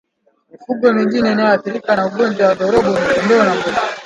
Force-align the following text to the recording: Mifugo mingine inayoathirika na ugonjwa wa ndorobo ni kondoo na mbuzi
Mifugo 0.51 0.85
mingine 0.95 1.31
inayoathirika 1.31 1.95
na 1.95 2.05
ugonjwa 2.07 2.47
wa 2.47 2.55
ndorobo 2.55 2.89
ni 2.93 3.05
kondoo 3.13 3.43
na 3.43 3.53
mbuzi 3.55 3.71